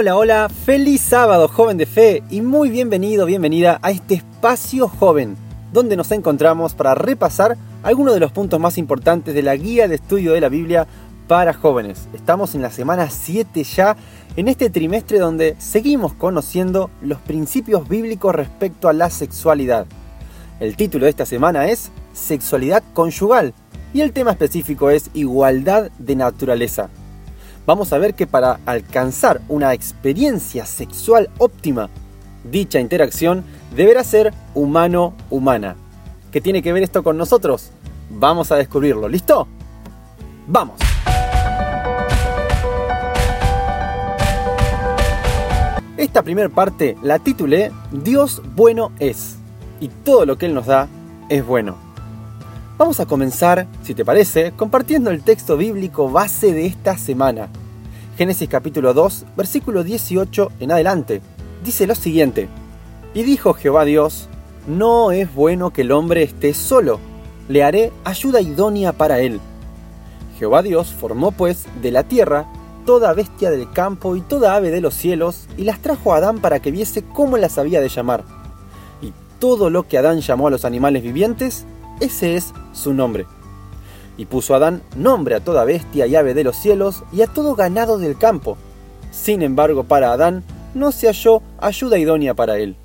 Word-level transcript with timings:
Hola, 0.00 0.16
hola, 0.16 0.48
feliz 0.48 1.02
sábado 1.02 1.46
joven 1.46 1.76
de 1.76 1.84
fe 1.84 2.22
y 2.30 2.40
muy 2.40 2.70
bienvenido, 2.70 3.26
bienvenida 3.26 3.78
a 3.82 3.90
este 3.90 4.14
espacio 4.14 4.88
joven, 4.88 5.36
donde 5.74 5.94
nos 5.94 6.10
encontramos 6.10 6.72
para 6.72 6.94
repasar 6.94 7.58
algunos 7.82 8.14
de 8.14 8.20
los 8.20 8.32
puntos 8.32 8.58
más 8.58 8.78
importantes 8.78 9.34
de 9.34 9.42
la 9.42 9.54
guía 9.56 9.88
de 9.88 9.96
estudio 9.96 10.32
de 10.32 10.40
la 10.40 10.48
Biblia 10.48 10.86
para 11.28 11.52
jóvenes. 11.52 12.08
Estamos 12.14 12.54
en 12.54 12.62
la 12.62 12.70
semana 12.70 13.10
7 13.10 13.62
ya, 13.62 13.94
en 14.36 14.48
este 14.48 14.70
trimestre 14.70 15.18
donde 15.18 15.54
seguimos 15.58 16.14
conociendo 16.14 16.88
los 17.02 17.18
principios 17.18 17.86
bíblicos 17.86 18.34
respecto 18.34 18.88
a 18.88 18.94
la 18.94 19.10
sexualidad. 19.10 19.84
El 20.60 20.76
título 20.76 21.04
de 21.04 21.10
esta 21.10 21.26
semana 21.26 21.68
es 21.68 21.90
Sexualidad 22.14 22.82
conyugal 22.94 23.52
y 23.92 24.00
el 24.00 24.14
tema 24.14 24.30
específico 24.30 24.88
es 24.88 25.10
Igualdad 25.12 25.90
de 25.98 26.16
naturaleza 26.16 26.88
vamos 27.70 27.92
a 27.92 27.98
ver 27.98 28.14
que 28.14 28.26
para 28.26 28.58
alcanzar 28.66 29.40
una 29.48 29.72
experiencia 29.74 30.66
sexual 30.66 31.30
óptima, 31.38 31.88
dicha 32.42 32.80
interacción 32.80 33.44
deberá 33.76 34.02
ser 34.02 34.34
humano-humana. 34.54 35.76
¿Qué 36.32 36.40
tiene 36.40 36.62
que 36.62 36.72
ver 36.72 36.82
esto 36.82 37.04
con 37.04 37.16
nosotros? 37.16 37.70
Vamos 38.10 38.50
a 38.50 38.56
descubrirlo. 38.56 39.08
¿Listo? 39.08 39.46
¡Vamos! 40.48 40.80
Esta 45.96 46.24
primera 46.24 46.48
parte 46.48 46.96
la 47.04 47.20
titulé 47.20 47.70
Dios 47.92 48.42
bueno 48.56 48.90
es 48.98 49.36
y 49.78 49.86
todo 49.86 50.26
lo 50.26 50.36
que 50.38 50.46
Él 50.46 50.54
nos 50.54 50.66
da 50.66 50.88
es 51.28 51.46
bueno. 51.46 51.76
Vamos 52.78 52.98
a 52.98 53.06
comenzar, 53.06 53.68
si 53.84 53.94
te 53.94 54.04
parece, 54.04 54.50
compartiendo 54.56 55.10
el 55.10 55.22
texto 55.22 55.56
bíblico 55.56 56.10
base 56.10 56.52
de 56.52 56.66
esta 56.66 56.98
semana, 56.98 57.48
Génesis 58.20 58.50
capítulo 58.50 58.92
2, 58.92 59.24
versículo 59.34 59.82
18 59.82 60.52
en 60.60 60.72
adelante. 60.72 61.22
Dice 61.64 61.86
lo 61.86 61.94
siguiente, 61.94 62.50
y 63.14 63.22
dijo 63.22 63.54
Jehová 63.54 63.86
Dios, 63.86 64.28
no 64.66 65.10
es 65.10 65.34
bueno 65.34 65.72
que 65.72 65.80
el 65.80 65.90
hombre 65.90 66.22
esté 66.22 66.52
solo, 66.52 67.00
le 67.48 67.64
haré 67.64 67.92
ayuda 68.04 68.42
idónea 68.42 68.92
para 68.92 69.20
él. 69.20 69.40
Jehová 70.38 70.60
Dios 70.60 70.92
formó 70.92 71.32
pues 71.32 71.64
de 71.80 71.92
la 71.92 72.02
tierra 72.02 72.44
toda 72.84 73.14
bestia 73.14 73.50
del 73.50 73.72
campo 73.72 74.14
y 74.16 74.20
toda 74.20 74.54
ave 74.54 74.70
de 74.70 74.82
los 74.82 74.92
cielos, 74.92 75.48
y 75.56 75.64
las 75.64 75.78
trajo 75.78 76.12
a 76.12 76.18
Adán 76.18 76.40
para 76.40 76.60
que 76.60 76.70
viese 76.70 77.02
cómo 77.02 77.38
las 77.38 77.56
había 77.56 77.80
de 77.80 77.88
llamar. 77.88 78.24
Y 79.00 79.14
todo 79.38 79.70
lo 79.70 79.88
que 79.88 79.96
Adán 79.96 80.20
llamó 80.20 80.48
a 80.48 80.50
los 80.50 80.66
animales 80.66 81.02
vivientes, 81.02 81.64
ese 82.00 82.36
es 82.36 82.52
su 82.74 82.92
nombre. 82.92 83.24
Y 84.20 84.26
puso 84.26 84.54
Adán 84.54 84.82
nombre 84.96 85.34
a 85.34 85.40
toda 85.40 85.64
bestia 85.64 86.06
y 86.06 86.14
ave 86.14 86.34
de 86.34 86.44
los 86.44 86.54
cielos 86.54 87.04
y 87.10 87.22
a 87.22 87.26
todo 87.26 87.54
ganado 87.54 87.96
del 87.96 88.18
campo. 88.18 88.58
Sin 89.10 89.40
embargo, 89.40 89.84
para 89.84 90.12
Adán 90.12 90.44
no 90.74 90.92
se 90.92 91.06
halló 91.06 91.40
ayuda 91.58 91.96
idónea 91.96 92.34
para 92.34 92.58
él. 92.58 92.76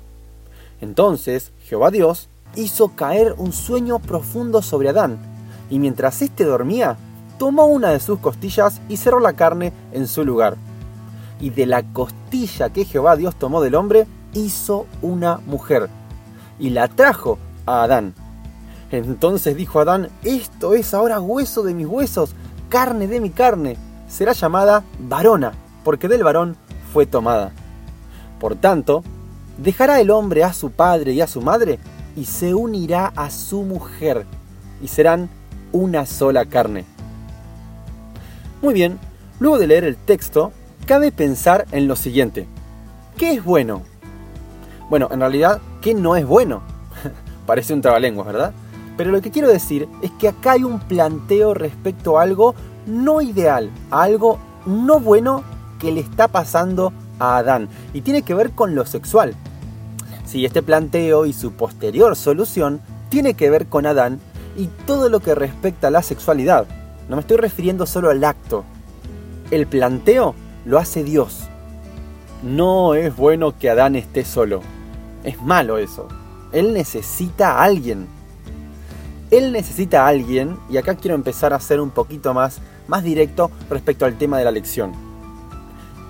Entonces 0.80 1.52
Jehová 1.60 1.90
Dios 1.90 2.30
hizo 2.54 2.96
caer 2.96 3.34
un 3.36 3.52
sueño 3.52 3.98
profundo 3.98 4.62
sobre 4.62 4.88
Adán, 4.88 5.18
y 5.68 5.78
mientras 5.78 6.22
éste 6.22 6.44
dormía, 6.44 6.96
tomó 7.38 7.66
una 7.66 7.90
de 7.90 8.00
sus 8.00 8.18
costillas 8.18 8.80
y 8.88 8.96
cerró 8.96 9.20
la 9.20 9.34
carne 9.34 9.74
en 9.92 10.06
su 10.06 10.24
lugar. 10.24 10.56
Y 11.38 11.50
de 11.50 11.66
la 11.66 11.82
costilla 11.82 12.70
que 12.70 12.86
Jehová 12.86 13.14
Dios 13.14 13.36
tomó 13.36 13.60
del 13.60 13.74
hombre, 13.74 14.06
hizo 14.32 14.86
una 15.02 15.36
mujer, 15.44 15.90
y 16.58 16.70
la 16.70 16.88
trajo 16.88 17.36
a 17.66 17.82
Adán. 17.82 18.14
Entonces 18.90 19.56
dijo 19.56 19.80
Adán, 19.80 20.08
esto 20.22 20.74
es 20.74 20.94
ahora 20.94 21.20
hueso 21.20 21.62
de 21.62 21.74
mis 21.74 21.86
huesos, 21.86 22.34
carne 22.68 23.08
de 23.08 23.20
mi 23.20 23.30
carne. 23.30 23.76
Será 24.08 24.32
llamada 24.32 24.84
varona, 24.98 25.52
porque 25.84 26.08
del 26.08 26.22
varón 26.22 26.56
fue 26.92 27.06
tomada. 27.06 27.52
Por 28.38 28.54
tanto, 28.56 29.02
dejará 29.58 30.00
el 30.00 30.10
hombre 30.10 30.44
a 30.44 30.52
su 30.52 30.70
padre 30.70 31.12
y 31.12 31.20
a 31.20 31.26
su 31.26 31.42
madre, 31.42 31.78
y 32.16 32.26
se 32.26 32.54
unirá 32.54 33.12
a 33.16 33.30
su 33.30 33.62
mujer, 33.62 34.24
y 34.82 34.88
serán 34.88 35.28
una 35.72 36.06
sola 36.06 36.44
carne. 36.44 36.84
Muy 38.62 38.72
bien, 38.72 38.98
luego 39.40 39.58
de 39.58 39.66
leer 39.66 39.84
el 39.84 39.96
texto, 39.96 40.52
cabe 40.86 41.10
pensar 41.10 41.66
en 41.72 41.88
lo 41.88 41.96
siguiente. 41.96 42.46
¿Qué 43.16 43.32
es 43.32 43.44
bueno? 43.44 43.82
Bueno, 44.88 45.08
en 45.10 45.20
realidad, 45.20 45.60
¿qué 45.80 45.94
no 45.94 46.14
es 46.14 46.24
bueno? 46.24 46.62
Parece 47.46 47.74
un 47.74 47.82
trabalenguas, 47.82 48.26
¿verdad? 48.26 48.52
Pero 48.96 49.10
lo 49.10 49.20
que 49.20 49.30
quiero 49.30 49.48
decir 49.48 49.88
es 50.02 50.10
que 50.12 50.28
acá 50.28 50.52
hay 50.52 50.64
un 50.64 50.80
planteo 50.80 51.54
respecto 51.54 52.18
a 52.18 52.22
algo 52.22 52.54
no 52.86 53.20
ideal, 53.20 53.70
a 53.90 54.02
algo 54.02 54.38
no 54.64 55.00
bueno 55.00 55.44
que 55.78 55.92
le 55.92 56.00
está 56.00 56.28
pasando 56.28 56.92
a 57.18 57.36
Adán. 57.36 57.68
Y 57.92 58.00
tiene 58.00 58.22
que 58.22 58.34
ver 58.34 58.52
con 58.52 58.74
lo 58.74 58.86
sexual. 58.86 59.34
Si 60.24 60.44
este 60.44 60.62
planteo 60.62 61.26
y 61.26 61.32
su 61.32 61.52
posterior 61.52 62.16
solución 62.16 62.80
tiene 63.08 63.34
que 63.34 63.50
ver 63.50 63.66
con 63.66 63.86
Adán 63.86 64.20
y 64.56 64.68
todo 64.86 65.08
lo 65.08 65.20
que 65.20 65.34
respecta 65.34 65.88
a 65.88 65.90
la 65.90 66.02
sexualidad. 66.02 66.66
No 67.08 67.16
me 67.16 67.20
estoy 67.20 67.36
refiriendo 67.36 67.86
solo 67.86 68.10
al 68.10 68.24
acto. 68.24 68.64
El 69.50 69.66
planteo 69.66 70.34
lo 70.64 70.78
hace 70.78 71.04
Dios. 71.04 71.44
No 72.42 72.94
es 72.94 73.14
bueno 73.14 73.56
que 73.58 73.70
Adán 73.70 73.94
esté 73.94 74.24
solo. 74.24 74.62
Es 75.22 75.40
malo 75.42 75.78
eso. 75.78 76.08
Él 76.52 76.74
necesita 76.74 77.52
a 77.52 77.64
alguien. 77.64 78.08
Él 79.30 79.52
necesita 79.52 80.04
a 80.04 80.08
alguien, 80.08 80.56
y 80.70 80.76
acá 80.76 80.94
quiero 80.94 81.14
empezar 81.14 81.52
a 81.52 81.60
ser 81.60 81.80
un 81.80 81.90
poquito 81.90 82.32
más, 82.32 82.58
más 82.86 83.02
directo 83.02 83.50
respecto 83.68 84.04
al 84.04 84.18
tema 84.18 84.38
de 84.38 84.44
la 84.44 84.50
lección. 84.50 84.92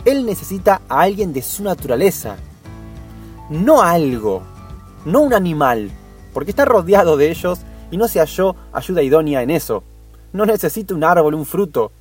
Él 0.04 0.26
necesita 0.26 0.82
a 0.88 1.00
alguien 1.00 1.32
de 1.32 1.42
su 1.42 1.64
naturaleza, 1.64 2.36
no 3.50 3.82
algo, 3.82 4.42
no 5.04 5.20
un 5.20 5.34
animal, 5.34 5.90
porque 6.32 6.50
está 6.50 6.64
rodeado 6.64 7.16
de 7.16 7.30
ellos 7.30 7.60
y 7.90 7.96
no 7.96 8.08
se 8.08 8.20
halló 8.20 8.54
ayuda 8.72 9.02
idónea 9.02 9.42
en 9.42 9.50
eso. 9.50 9.82
No 10.32 10.44
necesita 10.44 10.94
un 10.94 11.04
árbol, 11.04 11.34
un 11.34 11.46
fruto, 11.46 11.92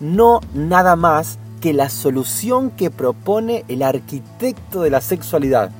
no 0.00 0.40
nada 0.54 0.96
más 0.96 1.38
que 1.60 1.72
la 1.72 1.88
solución 1.88 2.70
que 2.70 2.90
propone 2.90 3.64
el 3.68 3.82
arquitecto 3.82 4.82
de 4.82 4.90
la 4.90 5.00
sexualidad, 5.00 5.70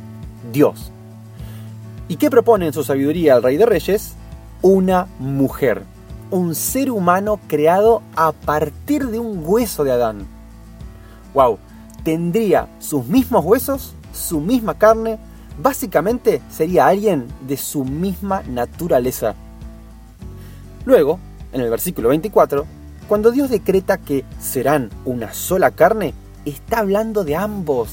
Dios. 0.52 0.92
¿Y 2.08 2.16
qué 2.16 2.30
propone 2.30 2.66
en 2.66 2.72
su 2.72 2.84
sabiduría 2.84 3.34
el 3.34 3.42
Rey 3.42 3.56
de 3.56 3.66
Reyes? 3.66 4.14
Una 4.62 5.08
mujer, 5.18 5.82
un 6.30 6.54
ser 6.54 6.90
humano 6.90 7.40
creado 7.48 8.02
a 8.14 8.32
partir 8.32 9.08
de 9.08 9.18
un 9.18 9.42
hueso 9.44 9.82
de 9.82 9.92
Adán. 9.92 10.26
¡Wow! 11.34 11.58
Tendría 12.04 12.68
sus 12.78 13.06
mismos 13.06 13.44
huesos, 13.44 13.94
su 14.12 14.40
misma 14.40 14.78
carne, 14.78 15.18
básicamente 15.60 16.40
sería 16.50 16.86
alguien 16.86 17.26
de 17.46 17.56
su 17.56 17.84
misma 17.84 18.42
naturaleza. 18.48 19.34
Luego, 20.84 21.18
en 21.52 21.60
el 21.60 21.70
versículo 21.70 22.08
24, 22.08 22.64
cuando 23.08 23.30
Dios 23.30 23.50
decreta 23.50 23.98
que 23.98 24.24
serán 24.40 24.90
una 25.04 25.32
sola 25.32 25.72
carne, 25.72 26.14
está 26.44 26.78
hablando 26.78 27.24
de 27.24 27.36
ambos, 27.36 27.90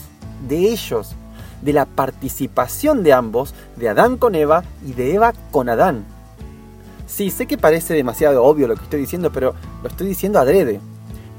de 0.47 0.72
ellos, 0.72 1.16
de 1.62 1.74
la 1.74 1.85
participación 1.85 3.03
de 3.03 3.13
ambos, 3.13 3.53
de 3.75 3.90
Adán 3.90 4.18
con 4.18 4.35
Eva 4.35 4.63
y 4.85 4.94
de 4.94 5.16
Eva 5.16 5.34
con 5.52 5.68
Adán. 5.68 6.06
Sí, 7.09 7.31
sé 7.31 7.47
que 7.47 7.58
parece 7.58 7.96
demasiado 7.96 8.44
obvio 8.44 8.68
lo 8.68 8.75
que 8.75 8.84
estoy 8.84 9.00
diciendo, 9.02 9.31
pero 9.31 9.56
lo 9.81 9.90
estoy 9.90 10.08
diciendo 10.08 10.40
adrede. 10.40 10.80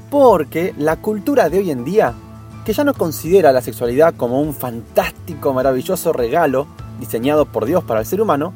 Porque 0.09 0.75
la 0.77 0.97
cultura 0.97 1.49
de 1.49 1.59
hoy 1.59 1.71
en 1.71 1.85
día, 1.85 2.13
que 2.65 2.73
ya 2.73 2.83
no 2.83 2.93
considera 2.93 3.53
la 3.53 3.61
sexualidad 3.61 4.13
como 4.15 4.41
un 4.41 4.53
fantástico, 4.53 5.53
maravilloso 5.53 6.11
regalo 6.11 6.67
diseñado 6.99 7.45
por 7.45 7.65
Dios 7.65 7.85
para 7.85 8.01
el 8.01 8.05
ser 8.05 8.21
humano, 8.21 8.53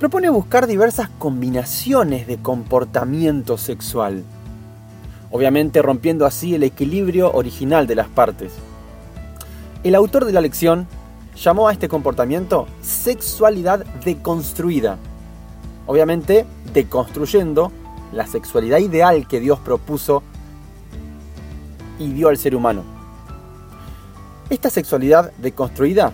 propone 0.00 0.30
buscar 0.30 0.66
diversas 0.66 1.10
combinaciones 1.10 2.26
de 2.26 2.38
comportamiento 2.38 3.58
sexual. 3.58 4.24
Obviamente 5.30 5.82
rompiendo 5.82 6.24
así 6.24 6.54
el 6.54 6.62
equilibrio 6.62 7.30
original 7.30 7.86
de 7.86 7.94
las 7.94 8.08
partes. 8.08 8.52
El 9.84 9.94
autor 9.94 10.24
de 10.24 10.32
la 10.32 10.40
lección 10.40 10.88
llamó 11.36 11.68
a 11.68 11.72
este 11.72 11.88
comportamiento 11.88 12.66
sexualidad 12.80 13.84
deconstruida 14.02 14.98
obviamente 15.86 16.46
deconstruyendo 16.72 17.72
la 18.12 18.26
sexualidad 18.26 18.78
ideal 18.78 19.26
que 19.26 19.40
Dios 19.40 19.58
propuso 19.58 20.22
y 21.98 22.12
dio 22.12 22.28
al 22.28 22.38
ser 22.38 22.54
humano. 22.54 22.82
Esta 24.50 24.70
sexualidad 24.70 25.32
deconstruida 25.38 26.12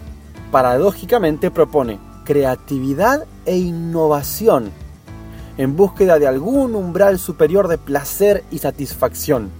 paradójicamente 0.53 1.51
propone 1.51 1.99
creatividad 2.25 3.25
e 3.47 3.57
innovación 3.57 4.71
en 5.57 5.77
búsqueda 5.77 6.19
de 6.19 6.29
algún 6.29 6.75
umbral 6.75 7.19
superior 7.19 7.67
de 7.67 7.79
placer 7.79 8.45
y 8.51 8.59
satisfacción. 8.59 9.51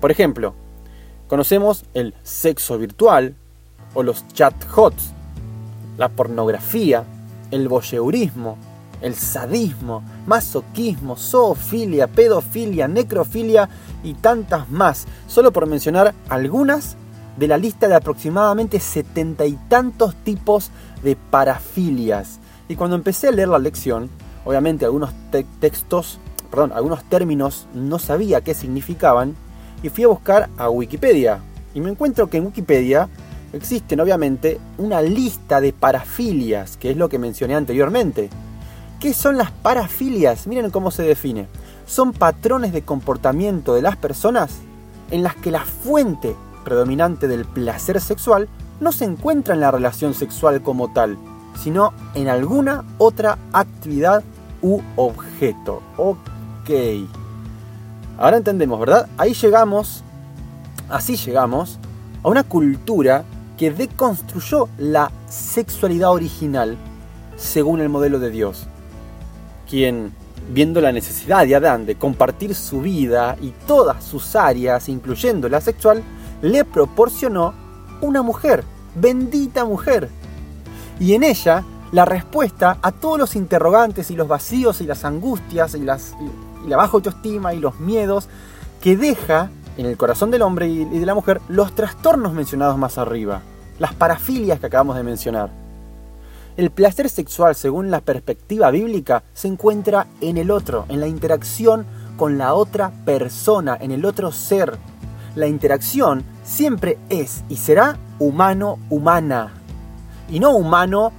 Por 0.00 0.12
ejemplo, 0.12 0.54
conocemos 1.26 1.84
el 1.94 2.14
sexo 2.22 2.78
virtual 2.78 3.34
o 3.94 4.02
los 4.04 4.26
chat 4.28 4.54
hots, 4.76 5.12
la 5.96 6.08
pornografía, 6.08 7.04
el 7.50 7.68
voyeurismo, 7.68 8.56
el 9.00 9.14
sadismo, 9.14 10.02
masoquismo, 10.26 11.16
zoofilia, 11.16 12.06
pedofilia, 12.06 12.88
necrofilia 12.88 13.68
y 14.02 14.14
tantas 14.14 14.70
más, 14.70 15.06
solo 15.26 15.52
por 15.52 15.66
mencionar 15.66 16.14
algunas 16.28 16.96
de 17.36 17.48
la 17.48 17.56
lista 17.56 17.86
de 17.88 17.94
aproximadamente 17.94 18.80
setenta 18.80 19.46
y 19.46 19.58
tantos 19.68 20.14
tipos 20.24 20.70
de 21.02 21.16
parafilias. 21.16 22.40
Y 22.68 22.74
cuando 22.74 22.96
empecé 22.96 23.28
a 23.28 23.32
leer 23.32 23.48
la 23.48 23.58
lección, 23.58 24.10
obviamente 24.44 24.84
algunos 24.84 25.10
textos, 25.60 26.18
perdón, 26.50 26.72
algunos 26.74 27.04
términos 27.04 27.66
no 27.74 27.98
sabía 27.98 28.40
qué 28.40 28.54
significaban 28.54 29.36
y 29.82 29.88
fui 29.88 30.04
a 30.04 30.08
buscar 30.08 30.48
a 30.56 30.68
Wikipedia. 30.68 31.40
Y 31.74 31.80
me 31.80 31.90
encuentro 31.90 32.28
que 32.28 32.38
en 32.38 32.46
Wikipedia 32.46 33.08
existen 33.52 34.00
obviamente 34.00 34.58
una 34.76 35.00
lista 35.00 35.60
de 35.60 35.72
parafilias, 35.72 36.76
que 36.76 36.90
es 36.90 36.96
lo 36.96 37.08
que 37.08 37.18
mencioné 37.18 37.54
anteriormente. 37.54 38.30
¿Qué 39.00 39.14
son 39.14 39.36
las 39.36 39.52
parafilias? 39.52 40.48
Miren 40.48 40.72
cómo 40.72 40.90
se 40.90 41.04
define. 41.04 41.46
Son 41.86 42.12
patrones 42.12 42.72
de 42.72 42.82
comportamiento 42.82 43.74
de 43.74 43.82
las 43.82 43.96
personas 43.96 44.58
en 45.12 45.22
las 45.22 45.36
que 45.36 45.52
la 45.52 45.64
fuente 45.64 46.34
predominante 46.64 47.28
del 47.28 47.44
placer 47.44 48.00
sexual 48.00 48.48
no 48.80 48.90
se 48.90 49.04
encuentra 49.04 49.54
en 49.54 49.60
la 49.60 49.70
relación 49.70 50.14
sexual 50.14 50.62
como 50.62 50.92
tal, 50.92 51.16
sino 51.62 51.92
en 52.14 52.26
alguna 52.26 52.84
otra 52.98 53.38
actividad 53.52 54.24
u 54.62 54.80
objeto. 54.96 55.80
Ok. 55.96 56.70
Ahora 58.18 58.38
entendemos, 58.38 58.80
¿verdad? 58.80 59.08
Ahí 59.16 59.32
llegamos, 59.32 60.02
así 60.88 61.14
llegamos, 61.14 61.78
a 62.24 62.28
una 62.28 62.42
cultura 62.42 63.22
que 63.56 63.70
deconstruyó 63.70 64.68
la 64.76 65.12
sexualidad 65.28 66.10
original 66.10 66.76
según 67.36 67.80
el 67.80 67.88
modelo 67.88 68.18
de 68.18 68.30
Dios 68.30 68.66
quien, 69.68 70.12
viendo 70.50 70.80
la 70.80 70.92
necesidad 70.92 71.46
de 71.46 71.54
Adán 71.54 71.86
de 71.86 71.96
compartir 71.96 72.54
su 72.54 72.80
vida 72.80 73.36
y 73.40 73.52
todas 73.66 74.04
sus 74.04 74.34
áreas, 74.36 74.88
incluyendo 74.88 75.48
la 75.48 75.60
sexual, 75.60 76.02
le 76.42 76.64
proporcionó 76.64 77.54
una 78.00 78.22
mujer, 78.22 78.64
bendita 78.94 79.64
mujer. 79.64 80.08
Y 81.00 81.14
en 81.14 81.24
ella, 81.24 81.64
la 81.92 82.04
respuesta 82.04 82.78
a 82.82 82.92
todos 82.92 83.18
los 83.18 83.36
interrogantes 83.36 84.10
y 84.10 84.16
los 84.16 84.28
vacíos 84.28 84.80
y 84.80 84.84
las 84.84 85.04
angustias 85.04 85.74
y, 85.74 85.80
las, 85.80 86.14
y 86.64 86.68
la 86.68 86.76
baja 86.76 86.92
autoestima 86.94 87.54
y 87.54 87.60
los 87.60 87.80
miedos 87.80 88.28
que 88.80 88.96
deja 88.96 89.50
en 89.76 89.86
el 89.86 89.96
corazón 89.96 90.30
del 90.30 90.42
hombre 90.42 90.66
y 90.68 90.84
de 90.84 91.06
la 91.06 91.14
mujer 91.14 91.40
los 91.48 91.74
trastornos 91.74 92.32
mencionados 92.32 92.76
más 92.76 92.98
arriba, 92.98 93.42
las 93.78 93.94
parafilias 93.94 94.58
que 94.58 94.66
acabamos 94.66 94.96
de 94.96 95.04
mencionar. 95.04 95.67
El 96.58 96.72
placer 96.72 97.08
sexual, 97.08 97.54
según 97.54 97.88
la 97.88 98.00
perspectiva 98.00 98.72
bíblica, 98.72 99.22
se 99.32 99.46
encuentra 99.46 100.08
en 100.20 100.38
el 100.38 100.50
otro, 100.50 100.86
en 100.88 100.98
la 100.98 101.06
interacción 101.06 101.86
con 102.16 102.36
la 102.36 102.52
otra 102.52 102.90
persona, 103.04 103.78
en 103.80 103.92
el 103.92 104.04
otro 104.04 104.32
ser. 104.32 104.76
La 105.36 105.46
interacción 105.46 106.24
siempre 106.42 106.98
es 107.10 107.44
y 107.48 107.54
será 107.54 107.96
humano-humana. 108.18 109.52
Y 110.28 110.40
no 110.40 110.50
humano 110.50 111.12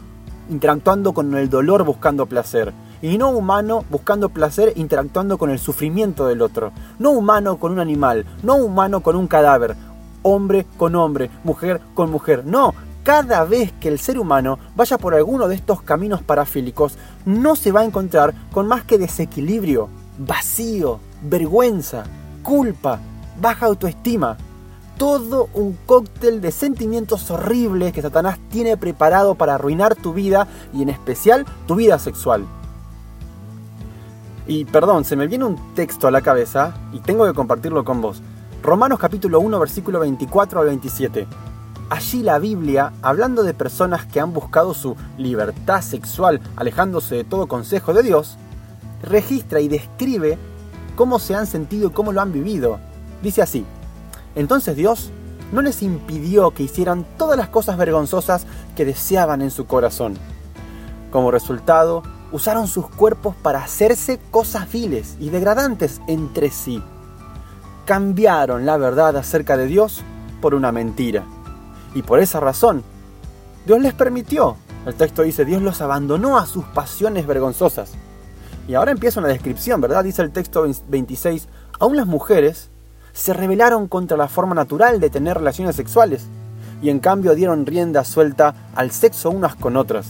interactuando 0.49 1.13
con 1.13 1.33
el 1.33 1.49
dolor 1.49 1.85
buscando 1.85 2.25
placer. 2.25 2.73
Y 3.01 3.17
no 3.17 3.29
humano 3.29 3.85
buscando 3.89 4.27
placer 4.27 4.73
interactuando 4.75 5.37
con 5.37 5.51
el 5.51 5.59
sufrimiento 5.59 6.27
del 6.27 6.41
otro. 6.41 6.73
No 6.99 7.11
humano 7.11 7.59
con 7.59 7.71
un 7.71 7.79
animal. 7.79 8.25
No 8.43 8.57
humano 8.57 8.99
con 8.99 9.15
un 9.15 9.27
cadáver. 9.27 9.77
Hombre 10.21 10.65
con 10.75 10.95
hombre. 10.95 11.29
Mujer 11.45 11.79
con 11.93 12.11
mujer. 12.11 12.43
No, 12.45 12.73
cada 13.03 13.43
vez 13.43 13.71
que 13.79 13.87
el 13.87 13.99
ser 13.99 14.19
humano 14.19 14.59
vaya 14.75 14.97
por 14.97 15.15
alguno 15.15 15.47
de 15.47 15.55
estos 15.55 15.81
caminos 15.81 16.21
parafílicos, 16.21 16.97
no 17.25 17.55
se 17.55 17.71
va 17.71 17.81
a 17.81 17.85
encontrar 17.85 18.33
con 18.51 18.67
más 18.67 18.83
que 18.83 18.97
desequilibrio, 18.97 19.89
vacío, 20.17 20.99
vergüenza, 21.21 22.03
culpa, 22.43 22.99
baja 23.41 23.67
autoestima. 23.67 24.37
Todo 24.97 25.49
un 25.53 25.77
cóctel 25.85 26.41
de 26.41 26.51
sentimientos 26.51 27.31
horribles 27.31 27.93
que 27.93 28.01
Satanás 28.01 28.37
tiene 28.49 28.75
preparado 28.75 29.35
para 29.35 29.55
arruinar 29.55 29.95
tu 29.95 30.13
vida 30.13 30.47
y 30.73 30.81
en 30.81 30.89
especial 30.89 31.45
tu 31.67 31.75
vida 31.75 31.97
sexual. 31.99 32.45
Y 34.45 34.65
perdón, 34.65 35.05
se 35.05 35.15
me 35.15 35.27
viene 35.27 35.45
un 35.45 35.73
texto 35.73 36.07
a 36.07 36.11
la 36.11 36.21
cabeza 36.21 36.73
y 36.91 36.99
tengo 36.99 37.25
que 37.25 37.33
compartirlo 37.33 37.85
con 37.85 38.01
vos. 38.01 38.21
Romanos 38.61 38.99
capítulo 38.99 39.39
1 39.39 39.57
versículo 39.57 40.01
24 40.01 40.59
al 40.59 40.65
27. 40.67 41.27
Allí 41.89 42.21
la 42.21 42.37
Biblia, 42.37 42.93
hablando 43.01 43.41
de 43.41 43.55
personas 43.55 44.05
que 44.05 44.19
han 44.19 44.31
buscado 44.31 44.75
su 44.75 44.95
libertad 45.17 45.81
sexual 45.81 46.39
alejándose 46.55 47.15
de 47.15 47.23
todo 47.23 47.47
consejo 47.47 47.95
de 47.95 48.03
Dios, 48.03 48.37
registra 49.01 49.59
y 49.59 49.67
describe 49.67 50.37
cómo 50.95 51.17
se 51.17 51.33
han 51.33 51.47
sentido 51.47 51.89
y 51.89 51.91
cómo 51.91 52.11
lo 52.11 52.21
han 52.21 52.31
vivido. 52.31 52.79
Dice 53.23 53.41
así, 53.41 53.65
entonces 54.35 54.75
Dios 54.75 55.09
no 55.51 55.63
les 55.63 55.81
impidió 55.81 56.51
que 56.51 56.61
hicieran 56.61 57.07
todas 57.17 57.35
las 57.35 57.49
cosas 57.49 57.75
vergonzosas 57.75 58.45
que 58.75 58.85
deseaban 58.85 59.41
en 59.41 59.49
su 59.49 59.65
corazón. 59.65 60.15
Como 61.09 61.31
resultado, 61.31 62.03
usaron 62.31 62.67
sus 62.67 62.87
cuerpos 62.87 63.35
para 63.41 63.63
hacerse 63.63 64.19
cosas 64.29 64.71
viles 64.71 65.17
y 65.19 65.31
degradantes 65.31 66.01
entre 66.07 66.51
sí. 66.51 66.83
Cambiaron 67.85 68.67
la 68.67 68.77
verdad 68.77 69.17
acerca 69.17 69.57
de 69.57 69.65
Dios 69.65 70.03
por 70.39 70.53
una 70.53 70.71
mentira 70.71 71.25
y 71.93 72.01
por 72.01 72.19
esa 72.19 72.39
razón, 72.39 72.83
Dios 73.65 73.81
les 73.81 73.93
permitió. 73.93 74.57
El 74.85 74.95
texto 74.95 75.23
dice, 75.23 75.45
Dios 75.45 75.61
los 75.61 75.81
abandonó 75.81 76.37
a 76.37 76.45
sus 76.45 76.63
pasiones 76.65 77.27
vergonzosas. 77.27 77.91
Y 78.67 78.75
ahora 78.75 78.91
empieza 78.91 79.19
una 79.19 79.29
descripción, 79.29 79.81
¿verdad? 79.81 80.03
Dice 80.03 80.21
el 80.21 80.31
texto 80.31 80.65
26, 80.87 81.47
aún 81.79 81.97
las 81.97 82.07
mujeres 82.07 82.69
se 83.13 83.33
rebelaron 83.33 83.87
contra 83.87 84.17
la 84.17 84.27
forma 84.27 84.55
natural 84.55 84.99
de 84.99 85.09
tener 85.09 85.37
relaciones 85.37 85.75
sexuales 85.75 86.27
y 86.81 86.89
en 86.89 86.99
cambio 86.99 87.35
dieron 87.35 87.65
rienda 87.65 88.03
suelta 88.05 88.53
al 88.75 88.91
sexo 88.91 89.31
unas 89.31 89.55
con 89.55 89.75
otras. 89.75 90.07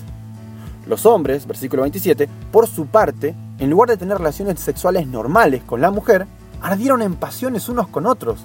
Los 0.85 1.05
hombres, 1.05 1.47
versículo 1.47 1.83
27, 1.83 2.29
por 2.51 2.67
su 2.67 2.87
parte, 2.87 3.35
en 3.57 3.69
lugar 3.69 3.89
de 3.89 3.97
tener 3.97 4.17
relaciones 4.17 4.59
sexuales 4.59 5.07
normales 5.07 5.63
con 5.63 5.81
la 5.81 5.91
mujer, 5.91 6.27
ardieron 6.61 7.01
en 7.01 7.15
pasiones 7.15 7.69
unos 7.69 7.87
con 7.87 8.05
otros 8.05 8.39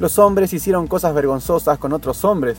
los 0.00 0.18
hombres 0.18 0.52
hicieron 0.54 0.86
cosas 0.86 1.14
vergonzosas 1.14 1.78
con 1.78 1.92
otros 1.92 2.24
hombres. 2.24 2.56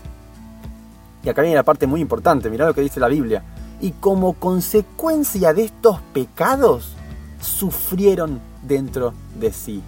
Y 1.24 1.30
acá 1.30 1.42
viene 1.42 1.56
la 1.56 1.64
parte 1.64 1.88
muy 1.88 2.00
importante, 2.00 2.52
mirá 2.52 2.68
lo 2.68 2.76
que 2.76 2.82
dice 2.82 3.00
la 3.00 3.08
Biblia. 3.08 3.44
Y 3.82 3.92
como 3.94 4.34
consecuencia 4.34 5.52
de 5.52 5.66
estos 5.66 6.00
pecados, 6.14 6.96
sufrieron 7.42 8.40
dentro 8.62 9.14
de 9.40 9.52
sí. 9.52 9.82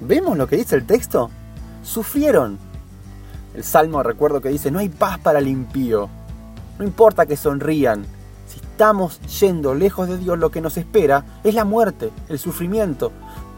¿Vemos 0.00 0.38
lo 0.38 0.48
que 0.48 0.56
dice 0.56 0.76
el 0.76 0.86
texto? 0.86 1.30
Sufrieron. 1.82 2.58
El 3.54 3.62
Salmo 3.62 4.02
recuerdo 4.02 4.40
que 4.40 4.48
dice, 4.48 4.70
no 4.70 4.78
hay 4.78 4.88
paz 4.88 5.18
para 5.18 5.38
el 5.38 5.48
impío. 5.48 6.08
No 6.78 6.84
importa 6.86 7.26
que 7.26 7.36
sonrían. 7.36 8.06
Si 8.46 8.58
estamos 8.58 9.20
yendo 9.40 9.74
lejos 9.74 10.08
de 10.08 10.16
Dios, 10.16 10.38
lo 10.38 10.50
que 10.50 10.62
nos 10.62 10.78
espera 10.78 11.26
es 11.44 11.54
la 11.54 11.66
muerte, 11.66 12.10
el 12.30 12.38
sufrimiento, 12.38 13.12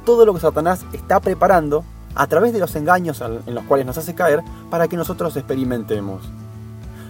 todo 0.04 0.26
lo 0.26 0.34
que 0.34 0.40
Satanás 0.40 0.84
está 0.92 1.20
preparando 1.20 1.84
a 2.14 2.26
través 2.26 2.52
de 2.52 2.58
los 2.58 2.74
engaños 2.76 3.22
en 3.22 3.54
los 3.54 3.64
cuales 3.64 3.86
nos 3.86 3.98
hace 3.98 4.14
caer 4.14 4.42
para 4.70 4.88
que 4.88 4.96
nosotros 4.96 5.36
experimentemos. 5.36 6.22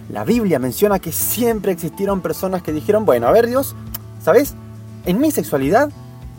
La 0.09 0.23
Biblia 0.23 0.59
menciona 0.59 0.99
que 0.99 1.11
siempre 1.11 1.71
existieron 1.71 2.21
personas 2.21 2.61
que 2.61 2.71
dijeron, 2.71 3.05
bueno, 3.05 3.27
a 3.27 3.31
ver 3.31 3.47
Dios, 3.47 3.75
¿sabes? 4.21 4.53
En 5.05 5.19
mi 5.19 5.31
sexualidad 5.31 5.89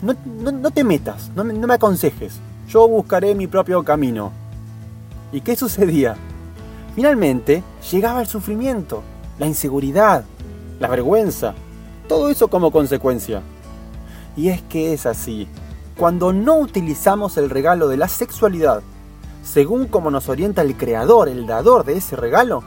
no, 0.02 0.70
te 0.70 0.84
metas, 0.84 1.30
no 1.34 1.44
no 1.44 1.66
me 1.66 1.74
aconsejes, 1.74 2.40
yo 2.68 2.86
buscaré 2.88 3.34
mi 3.34 3.46
propio 3.46 3.82
camino. 3.82 4.32
¿Y 5.32 5.40
qué 5.40 5.56
sucedía? 5.56 6.16
Finalmente 6.94 7.62
llegaba 7.90 8.20
el 8.20 8.26
sufrimiento, 8.26 9.02
la 9.38 9.46
inseguridad, 9.46 10.24
la 10.78 10.88
vergüenza, 10.88 11.54
todo 12.08 12.30
eso 12.30 12.48
como 12.48 12.70
consecuencia. 12.70 13.42
Y 14.36 14.48
es 14.48 14.62
que 14.62 14.92
es 14.92 15.06
así, 15.06 15.48
cuando 15.96 16.32
no 16.32 16.58
utilizamos 16.58 17.36
el 17.36 17.50
regalo 17.50 17.88
de 17.88 17.96
la 17.96 18.08
sexualidad 18.08 18.82
según 19.44 19.86
como 19.86 20.10
nos 20.10 20.28
orienta 20.28 20.62
el 20.62 20.76
creador, 20.76 21.28
el 21.28 21.46
dador 21.46 21.84
de 21.84 21.98
ese 21.98 22.16
regalo, 22.16 22.64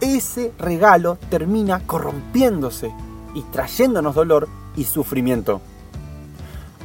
ese 0.00 0.52
regalo 0.58 1.18
termina 1.28 1.80
corrompiéndose 1.86 2.94
y 3.34 3.42
trayéndonos 3.42 4.14
dolor 4.14 4.48
y 4.76 4.84
sufrimiento. 4.84 5.60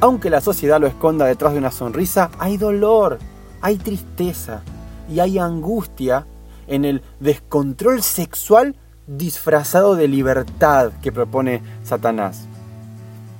Aunque 0.00 0.30
la 0.30 0.40
sociedad 0.40 0.80
lo 0.80 0.88
esconda 0.88 1.26
detrás 1.26 1.52
de 1.52 1.60
una 1.60 1.70
sonrisa, 1.70 2.30
hay 2.38 2.56
dolor, 2.56 3.18
hay 3.60 3.76
tristeza 3.76 4.62
y 5.08 5.20
hay 5.20 5.38
angustia 5.38 6.26
en 6.66 6.84
el 6.84 7.02
descontrol 7.20 8.02
sexual 8.02 8.76
disfrazado 9.06 9.94
de 9.94 10.08
libertad 10.08 10.92
que 11.02 11.12
propone 11.12 11.62
Satanás. 11.84 12.46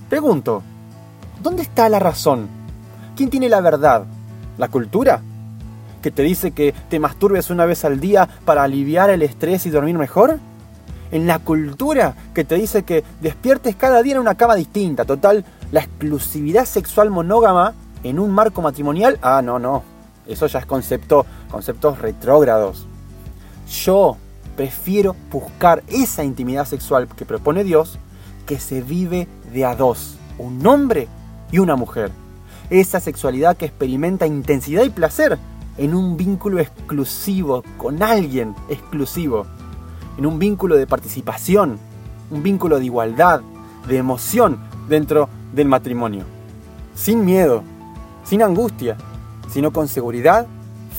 Pregunto, 0.09 0.63
¿Dónde 1.43 1.63
está 1.63 1.89
la 1.89 1.99
razón? 1.99 2.49
¿Quién 3.17 3.31
tiene 3.31 3.49
la 3.49 3.61
verdad? 3.61 4.05
¿La 4.59 4.69
cultura? 4.69 5.23
¿Que 6.03 6.11
te 6.11 6.23
dice 6.23 6.53
que 6.53 6.75
te 6.89 6.99
masturbes 7.01 7.51
una 7.51 7.67
vez 7.67 7.85
al 7.85 8.01
día 8.01 8.29
para 8.45 8.63
aliviar 8.63 9.11
el 9.11 9.23
estrés 9.23 9.67
y 9.67 9.71
dormir 9.71 9.99
mejor? 9.99 10.39
en 11.11 11.27
la 11.27 11.39
cultura 11.39 12.15
que 12.35 12.45
te 12.45 12.55
dice 12.55 12.85
que 12.85 13.05
despiertes 13.21 13.77
cada 13.77 14.03
día 14.03 14.15
en 14.15 14.21
una 14.21 14.37
cama 14.37 14.55
distinta. 14.55 15.05
Total, 15.05 15.45
la 15.73 15.81
exclusividad 15.81 16.65
sexual 16.65 17.11
monógama 17.11 17.75
en 18.03 18.19
un 18.19 18.31
marco 18.31 18.63
matrimonial, 18.63 19.19
ah, 19.23 19.43
no, 19.43 19.59
no. 19.59 19.83
Eso 20.27 20.47
ya 20.47 20.61
es 20.61 20.67
concepto, 20.67 21.27
conceptos 21.51 21.99
retrógrados. 21.99 22.87
Yo 23.85 24.17
prefiero 24.57 25.17
buscar 25.31 25.83
esa 25.89 26.23
intimidad 26.23 26.67
sexual 26.67 27.09
que 27.09 27.25
propone 27.25 27.65
Dios 27.65 27.99
que 28.47 28.59
se 28.59 28.81
vive 28.81 29.27
de 29.53 29.65
a 29.65 29.75
dos, 29.75 30.17
un 30.39 30.65
hombre 30.67 31.09
y 31.53 31.59
una 31.59 31.77
mujer. 31.77 32.11
Esa 32.71 33.01
sexualidad 33.01 33.57
que 33.57 33.67
experimenta 33.67 34.27
intensidad 34.27 34.85
y 34.85 34.91
placer 34.91 35.39
en 35.77 35.95
un 35.95 36.17
vínculo 36.17 36.61
exclusivo, 36.61 37.65
con 37.79 38.03
alguien 38.03 38.55
exclusivo, 38.69 39.47
en 40.19 40.27
un 40.27 40.39
vínculo 40.39 40.77
de 40.77 40.87
participación, 40.87 41.79
un 42.31 42.43
vínculo 42.43 42.79
de 42.79 42.85
igualdad, 42.85 43.41
de 43.89 43.97
emoción 43.97 44.59
dentro 44.89 45.29
del 45.53 45.69
matrimonio. 45.69 46.25
Sin 46.95 47.25
miedo, 47.25 47.63
sin 48.25 48.43
angustia, 48.43 48.97
sino 49.51 49.73
con 49.73 49.89
seguridad, 49.89 50.47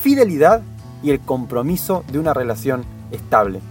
fidelidad 0.01 0.62
y 1.03 1.12
el 1.12 1.20
compromiso 1.20 2.03
de 2.12 2.20
una 2.20 2.34
relación 2.34 2.84
estable. 3.12 3.62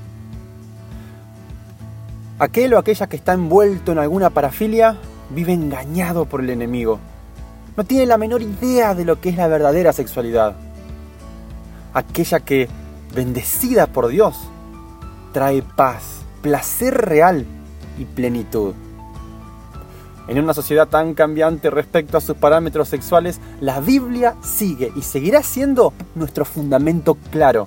Aquel 2.39 2.73
o 2.75 2.79
aquella 2.79 3.07
que 3.09 3.17
está 3.17 3.35
envuelto 3.35 3.93
en 3.93 3.99
alguna 3.99 4.31
parafilia 4.31 4.97
vive 5.31 5.53
engañado 5.53 6.27
por 6.27 6.41
el 6.41 6.51
enemigo. 6.51 6.99
No 7.77 7.85
tiene 7.85 8.07
la 8.07 8.19
menor 8.19 8.43
idea 8.43 8.95
de 8.95 9.05
lo 9.05 9.21
que 9.21 9.31
es 9.31 9.37
la 9.37 9.49
verdadera 9.49 9.93
sexualidad. 9.93 10.57
Aquella 11.95 12.41
que, 12.41 12.69
bendecida 13.15 13.87
por 13.87 14.09
Dios, 14.09 14.37
trae 15.33 15.63
paz, 15.63 16.23
placer 16.43 16.95
real 16.95 17.47
y 17.99 18.05
plenitud. 18.05 18.75
En 20.29 20.39
una 20.39 20.55
sociedad 20.55 20.89
tan 20.89 21.15
cambiante 21.15 21.71
respecto 21.71 22.17
a 22.17 22.21
sus 22.21 22.37
parámetros 22.37 22.89
sexuales, 22.89 23.41
la 23.61 23.81
Biblia 23.81 24.37
sigue 24.43 24.93
y 24.95 25.03
seguirá 25.03 25.43
siendo 25.43 25.93
nuestro 26.15 26.45
fundamento 26.45 27.17
claro. 27.31 27.67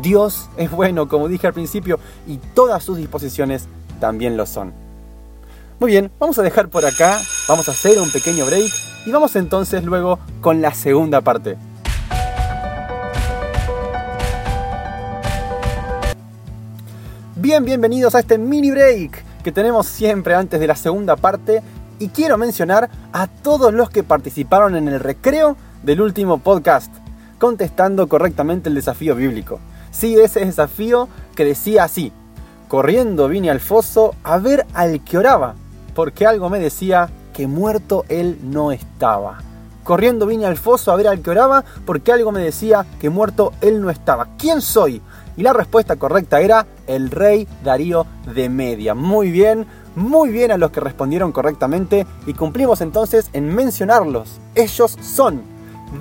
Dios 0.00 0.48
es 0.56 0.70
bueno, 0.70 1.08
como 1.08 1.28
dije 1.28 1.48
al 1.48 1.52
principio, 1.52 1.98
y 2.26 2.36
todas 2.54 2.84
sus 2.84 2.98
disposiciones 2.98 3.66
también 3.98 4.36
lo 4.36 4.46
son. 4.46 4.72
Muy 5.80 5.90
bien, 5.90 6.12
vamos 6.18 6.38
a 6.38 6.42
dejar 6.42 6.68
por 6.68 6.84
acá, 6.84 7.18
vamos 7.48 7.68
a 7.68 7.72
hacer 7.72 7.98
un 7.98 8.10
pequeño 8.10 8.46
break 8.46 8.72
y 9.04 9.10
vamos 9.10 9.34
entonces 9.34 9.82
luego 9.82 10.18
con 10.40 10.62
la 10.62 10.72
segunda 10.74 11.20
parte. 11.20 11.56
Bien, 17.34 17.64
bienvenidos 17.64 18.14
a 18.14 18.20
este 18.20 18.38
mini 18.38 18.70
break 18.70 19.24
que 19.42 19.50
tenemos 19.50 19.88
siempre 19.88 20.36
antes 20.36 20.60
de 20.60 20.68
la 20.68 20.76
segunda 20.76 21.16
parte 21.16 21.62
y 21.98 22.08
quiero 22.08 22.38
mencionar 22.38 22.88
a 23.12 23.26
todos 23.26 23.74
los 23.74 23.90
que 23.90 24.04
participaron 24.04 24.76
en 24.76 24.86
el 24.86 25.00
recreo 25.00 25.56
del 25.82 26.00
último 26.00 26.38
podcast, 26.38 26.94
contestando 27.38 28.08
correctamente 28.08 28.68
el 28.68 28.76
desafío 28.76 29.16
bíblico. 29.16 29.58
Sí, 29.90 30.16
ese 30.18 30.44
desafío 30.44 31.08
que 31.34 31.44
decía 31.44 31.84
así, 31.84 32.12
corriendo 32.68 33.26
vine 33.26 33.50
al 33.50 33.60
foso 33.60 34.14
a 34.22 34.38
ver 34.38 34.64
al 34.74 35.02
que 35.02 35.18
oraba, 35.18 35.56
porque 35.94 36.26
algo 36.26 36.48
me 36.50 36.58
decía 36.58 37.08
que 37.32 37.46
muerto 37.46 38.04
él 38.08 38.38
no 38.42 38.72
estaba. 38.72 39.38
Corriendo 39.84 40.26
vine 40.26 40.46
al 40.46 40.56
foso 40.56 40.92
a 40.92 40.96
ver 40.96 41.08
al 41.08 41.22
que 41.22 41.30
oraba, 41.30 41.64
porque 41.84 42.12
algo 42.12 42.30
me 42.30 42.40
decía 42.40 42.86
que 43.00 43.10
muerto 43.10 43.52
él 43.60 43.80
no 43.80 43.90
estaba. 43.90 44.28
¿Quién 44.38 44.60
soy? 44.60 45.02
Y 45.36 45.42
la 45.42 45.52
respuesta 45.52 45.96
correcta 45.96 46.40
era 46.40 46.66
el 46.86 47.10
rey 47.10 47.48
Darío 47.64 48.06
de 48.34 48.48
Media. 48.48 48.94
Muy 48.94 49.30
bien, 49.30 49.66
muy 49.96 50.30
bien 50.30 50.52
a 50.52 50.58
los 50.58 50.70
que 50.70 50.80
respondieron 50.80 51.32
correctamente 51.32 52.06
y 52.26 52.34
cumplimos 52.34 52.80
entonces 52.80 53.28
en 53.32 53.54
mencionarlos. 53.54 54.38
Ellos 54.54 54.96
son 55.00 55.42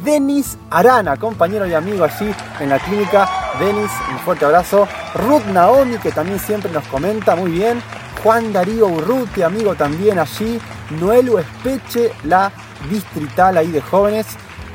Denis 0.03 0.57
Arana, 0.69 1.17
compañero 1.17 1.67
y 1.67 1.73
amigo 1.73 2.03
allí 2.03 2.33
en 2.59 2.69
la 2.69 2.79
clínica. 2.79 3.29
Denis, 3.59 3.91
un 4.11 4.19
fuerte 4.19 4.45
abrazo. 4.45 4.87
Ruth 5.15 5.45
Naomi, 5.51 5.97
que 5.97 6.11
también 6.11 6.39
siempre 6.39 6.71
nos 6.71 6.87
comenta 6.87 7.35
muy 7.35 7.51
bien. 7.51 7.81
Juan 8.23 8.53
Darío 8.53 8.87
Urruti, 8.87 9.41
amigo 9.41 9.75
también 9.75 10.19
allí. 10.19 10.59
Noel 10.99 11.29
Espeche, 11.39 12.11
la 12.23 12.51
distrital 12.89 13.57
ahí 13.57 13.71
de 13.71 13.81
jóvenes. 13.81 14.27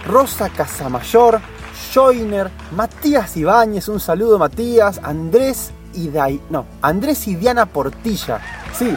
Rosa 0.07 0.49
Casamayor, 0.49 1.41
Joiner, 1.93 2.51
Matías 2.73 3.37
Ibáñez, 3.37 3.89
un 3.89 4.01
saludo 4.01 4.39
Matías, 4.39 5.01
Andrés 5.03 5.73
y 5.95 6.11
no, 6.51 6.67
Andrés 6.83 7.27
y 7.27 7.35
Diana 7.35 7.67
Portilla. 7.67 8.41
Sí, 8.73 8.95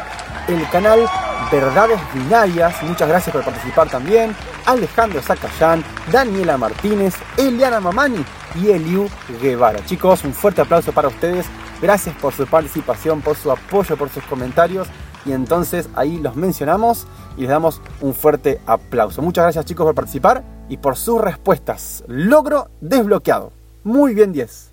el 0.48 0.70
canal 0.70 1.08
Verdades 1.51 2.00
Binarias, 2.13 2.84
muchas 2.84 3.08
gracias 3.08 3.34
por 3.34 3.44
participar 3.44 3.89
también. 3.89 4.36
Alejandro 4.65 5.22
Zacayán, 5.22 5.84
Daniela 6.12 6.58
Martínez, 6.58 7.15
Eliana 7.38 7.79
Mamani 7.79 8.24
y 8.56 8.70
Eliu 8.70 9.10
Guevara. 9.41 9.84
Chicos, 9.86 10.24
un 10.24 10.34
fuerte 10.34 10.62
aplauso 10.62 10.91
para 10.91 11.08
ustedes. 11.08 11.46
Gracias 11.81 12.15
por 12.17 12.33
su 12.33 12.45
participación, 12.45 13.21
por 13.21 13.38
su 13.38 13.51
apoyo, 13.51 13.95
por 13.98 14.09
sus 14.09 14.24
comentarios. 14.24 14.88
Y 15.25 15.31
entonces 15.31 15.89
ahí 15.95 16.17
los 16.17 16.36
mencionamos 16.36 17.07
y 17.38 17.41
les 17.41 17.50
damos 17.50 17.81
un 18.01 18.13
fuerte 18.13 18.59
aplauso. 18.65 19.21
Muchas 19.21 19.43
gracias 19.43 19.65
chicos 19.65 19.86
por 19.86 19.95
participar 19.95 20.43
y 20.67 20.77
por 20.77 20.98
sus 20.98 21.21
respuestas. 21.21 22.03
Logro 22.07 22.69
desbloqueado. 22.81 23.51
Muy 23.83 24.13
bien 24.13 24.31
10. 24.33 24.71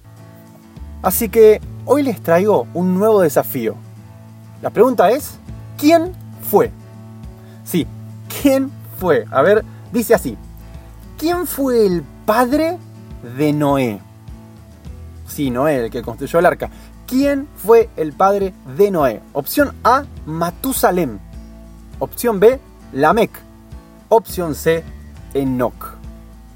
Así 1.03 1.29
que 1.29 1.61
hoy 1.85 2.03
les 2.03 2.21
traigo 2.21 2.67
un 2.75 2.99
nuevo 2.99 3.21
desafío. 3.21 3.77
La 4.63 4.71
pregunta 4.71 5.11
es, 5.11 5.39
¿quién 5.79 6.13
fue? 6.51 6.73
Sí, 7.65 7.87
¿quién 8.43 8.71
fue? 8.99 9.27
A 9.31 9.43
ver, 9.43 9.65
dice 9.93 10.15
así. 10.15 10.37
¿Quién 11.19 11.47
fue 11.47 11.87
el 11.87 12.03
padre 12.25 12.79
de 13.37 13.53
Noé? 13.53 14.01
Sí, 15.27 15.51
Noé, 15.51 15.85
el 15.85 15.91
que 15.91 16.03
construyó 16.03 16.39
el 16.39 16.47
arca. 16.47 16.71
¿Quién 17.07 17.47
fue 17.55 17.89
el 17.97 18.13
padre 18.13 18.53
de 18.77 18.91
Noé? 18.91 19.23
Opción 19.33 19.73
A, 19.85 20.05
Matusalem. 20.27 21.21
Opción 22.01 22.41
B, 22.41 22.59
Lamec. 22.93 23.31
Opción 24.09 24.57
C, 24.57 24.83
Enoch. 25.33 25.95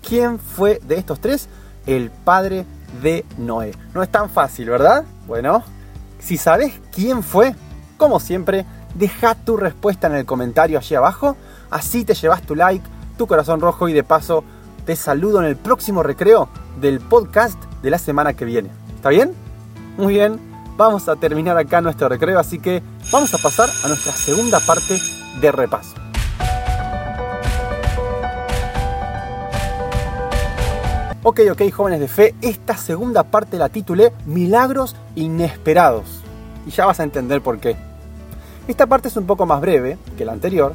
¿Quién 0.06 0.40
fue 0.40 0.80
de 0.82 0.96
estos 0.96 1.20
tres 1.20 1.48
el 1.86 2.10
padre 2.10 2.66
de 3.00 3.24
Noé? 3.38 3.72
No 3.94 4.02
es 4.02 4.08
tan 4.10 4.28
fácil, 4.28 4.70
¿verdad? 4.70 5.04
Bueno, 5.28 5.62
si 6.18 6.36
sabes 6.36 6.72
quién 6.92 7.22
fue, 7.22 7.54
como 7.96 8.18
siempre, 8.18 8.66
deja 8.96 9.36
tu 9.36 9.56
respuesta 9.56 10.08
en 10.08 10.16
el 10.16 10.26
comentario 10.26 10.78
allí 10.78 10.96
abajo. 10.96 11.36
Así 11.70 12.04
te 12.04 12.14
llevas 12.14 12.42
tu 12.42 12.56
like, 12.56 12.84
tu 13.16 13.28
corazón 13.28 13.60
rojo 13.60 13.88
y 13.88 13.92
de 13.92 14.02
paso 14.02 14.42
te 14.84 14.96
saludo 14.96 15.38
en 15.38 15.44
el 15.44 15.56
próximo 15.56 16.02
recreo 16.02 16.48
del 16.80 16.98
podcast 16.98 17.62
de 17.82 17.90
la 17.90 17.98
semana 17.98 18.34
que 18.34 18.44
viene. 18.44 18.70
¿Está 18.96 19.10
bien? 19.10 19.49
Muy 20.00 20.14
bien, 20.14 20.40
vamos 20.78 21.10
a 21.10 21.16
terminar 21.16 21.58
acá 21.58 21.82
nuestro 21.82 22.08
recreo, 22.08 22.38
así 22.38 22.58
que 22.58 22.82
vamos 23.12 23.34
a 23.34 23.36
pasar 23.36 23.68
a 23.84 23.88
nuestra 23.88 24.14
segunda 24.14 24.58
parte 24.58 24.98
de 25.42 25.52
repaso. 25.52 25.94
Ok, 31.22 31.40
ok, 31.52 31.70
jóvenes 31.70 32.00
de 32.00 32.08
fe, 32.08 32.34
esta 32.40 32.78
segunda 32.78 33.24
parte 33.24 33.58
la 33.58 33.68
titulé 33.68 34.14
Milagros 34.24 34.96
Inesperados. 35.16 36.22
Y 36.66 36.70
ya 36.70 36.86
vas 36.86 36.98
a 36.98 37.02
entender 37.02 37.42
por 37.42 37.58
qué. 37.58 37.76
Esta 38.68 38.86
parte 38.86 39.08
es 39.08 39.16
un 39.18 39.26
poco 39.26 39.44
más 39.44 39.60
breve 39.60 39.98
que 40.16 40.24
la 40.24 40.32
anterior, 40.32 40.72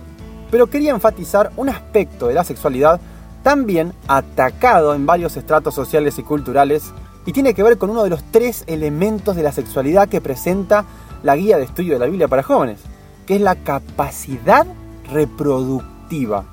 pero 0.51 0.67
quería 0.67 0.91
enfatizar 0.91 1.51
un 1.57 1.69
aspecto 1.69 2.27
de 2.27 2.35
la 2.35 2.43
sexualidad 2.43 3.01
también 3.41 3.91
atacado 4.07 4.93
en 4.93 5.07
varios 5.07 5.35
estratos 5.35 5.73
sociales 5.73 6.19
y 6.19 6.23
culturales 6.23 6.93
y 7.25 7.33
tiene 7.33 7.53
que 7.53 7.63
ver 7.63 7.77
con 7.77 7.89
uno 7.89 8.03
de 8.03 8.09
los 8.09 8.23
tres 8.31 8.63
elementos 8.67 9.35
de 9.35 9.43
la 9.43 9.51
sexualidad 9.51 10.07
que 10.07 10.21
presenta 10.21 10.85
la 11.23 11.35
guía 11.35 11.57
de 11.57 11.63
estudio 11.63 11.93
de 11.93 11.99
la 11.99 12.05
Biblia 12.05 12.27
para 12.27 12.43
jóvenes, 12.43 12.79
que 13.25 13.35
es 13.35 13.41
la 13.41 13.55
capacidad 13.55 14.65
reproductiva, 15.11 16.45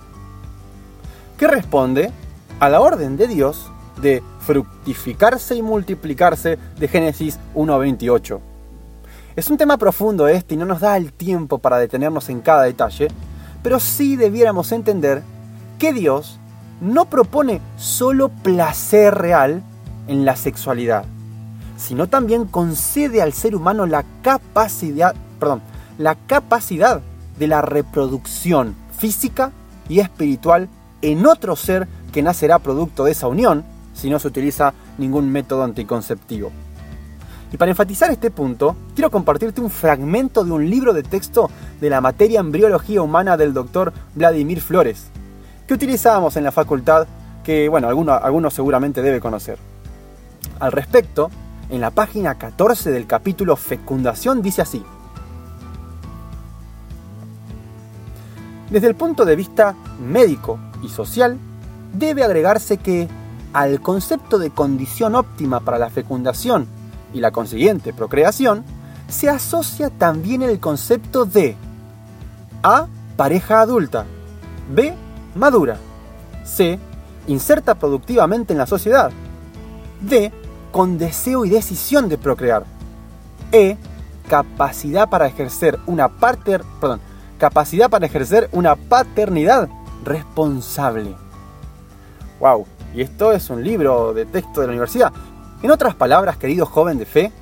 que 1.37 1.47
responde 1.47 2.11
a 2.59 2.69
la 2.69 2.81
orden 2.81 3.17
de 3.17 3.29
Dios 3.29 3.71
de 4.01 4.23
fructificarse 4.41 5.55
y 5.55 5.63
multiplicarse 5.63 6.59
de 6.79 6.89
Génesis 6.89 7.39
1.28. 7.55 8.41
Es 9.37 9.51
un 9.51 9.57
tema 9.57 9.77
profundo 9.79 10.29
este 10.29 10.55
y 10.55 10.57
no 10.57 10.67
nos 10.67 10.81
da 10.81 10.97
el 10.97 11.13
tiempo 11.13 11.59
para 11.59 11.79
detenernos 11.79 12.29
en 12.29 12.41
cada 12.41 12.63
detalle, 12.63 13.09
pero 13.63 13.79
sí 13.79 14.17
debiéramos 14.17 14.73
entender 14.73 15.23
que 15.79 15.93
Dios 15.93 16.39
no 16.81 17.07
propone 17.07 17.61
solo 17.77 18.29
placer 18.29 19.15
real 19.15 19.63
en 20.09 20.25
la 20.25 20.37
sexualidad, 20.37 21.05
sino 21.77 22.09
también 22.09 22.45
concede 22.45 23.23
al 23.23 23.33
ser 23.33 23.55
humano 23.55 23.87
la 23.87 24.05
capacidad, 24.23 25.15
perdón, 25.39 25.63
la 25.99 26.15
capacidad 26.15 27.01
de 27.39 27.47
la 27.47 27.63
reproducción 27.63 28.75
física 28.97 29.53
y 29.89 30.01
espiritual 30.01 30.69
en 31.03 31.27
otro 31.27 31.57
ser 31.57 31.89
que 32.13 32.23
nacerá 32.23 32.59
producto 32.59 33.05
de 33.05 33.13
esa 33.13 33.27
unión 33.27 33.65
si 33.95 34.11
no 34.11 34.19
se 34.19 34.29
utiliza 34.29 34.75
ningún 34.99 35.31
método 35.31 35.65
anticonceptivo. 35.65 36.51
Y 37.53 37.57
para 37.59 37.71
enfatizar 37.71 38.11
este 38.11 38.31
punto, 38.31 38.77
quiero 38.95 39.11
compartirte 39.11 39.61
un 39.61 39.71
fragmento 39.71 40.43
de 40.45 40.53
un 40.53 40.71
libro 40.71 40.95
de 40.95 41.03
texto 41.03 41.51
de 41.81 41.91
la 41.91 42.01
materia 42.01 42.41
embriología 42.41 43.03
humana 43.03 43.37
del 43.37 43.53
doctor 43.53 43.93
Vladimir 44.15 44.63
Flores, 44.63 45.09
que 45.67 45.75
utilizábamos 45.75 46.37
en 46.37 46.45
la 46.45 46.53
facultad, 46.53 47.07
que 47.45 47.69
bueno, 47.69 47.89
alguno, 47.89 48.13
alguno 48.13 48.51
seguramente 48.51 49.03
debe 49.03 49.21
conocer. 49.21 49.59
Al 50.63 50.71
respecto, 50.71 51.29
en 51.71 51.81
la 51.81 51.91
página 51.91 52.39
14 52.39 52.93
del 52.93 53.09
capítulo 53.09 53.57
Fecundación 53.57 54.43
dice 54.43 54.63
así. 54.63 54.85
Desde 58.71 58.87
el 58.87 58.95
punto 58.95 59.25
de 59.25 59.35
vista 59.35 59.75
médico 60.01 60.61
y 60.81 60.89
social, 60.89 61.37
debe 61.93 62.23
agregarse 62.23 62.77
que 62.77 63.09
al 63.53 63.81
concepto 63.81 64.39
de 64.39 64.51
condición 64.51 65.17
óptima 65.17 65.59
para 65.59 65.79
la 65.79 65.91
fecundación 65.91 66.69
y 67.13 67.19
la 67.19 67.33
consiguiente 67.33 67.93
procreación, 67.93 68.63
se 69.09 69.29
asocia 69.29 69.91
también 69.91 70.43
el 70.43 70.61
concepto 70.61 71.25
de 71.25 71.57
A. 72.63 72.87
Pareja 73.17 73.63
adulta. 73.63 74.07
B. 74.73 74.95
Madura. 75.35 75.77
C. 76.45 76.79
Inserta 77.27 77.75
productivamente 77.75 78.53
en 78.53 78.59
la 78.59 78.67
sociedad. 78.69 79.11
D. 80.01 80.33
Con 80.73 80.99
deseo 80.99 81.45
y 81.45 81.51
decisión 81.51 82.09
de 82.09 82.19
procrear. 82.19 82.65
E. 83.53 83.77
Capacidad 84.29 85.09
para 85.09 85.27
ejercer 85.27 85.79
una 85.87 86.11
capacidad 87.39 87.91
para 87.91 88.07
ejercer 88.07 88.49
una 88.53 88.77
paternidad 88.77 89.69
responsable. 90.05 91.15
Wow, 92.41 92.67
y 92.95 93.03
esto 93.03 93.33
es 93.33 93.51
un 93.51 93.63
libro 93.63 94.15
de 94.15 94.27
texto 94.27 94.61
de 94.61 94.69
la 94.69 94.73
universidad. 94.73 95.13
En 95.63 95.71
otras 95.71 95.95
palabras, 95.95 96.37
querido 96.37 96.67
joven 96.67 96.99
de 96.99 97.05
fe, 97.05 97.33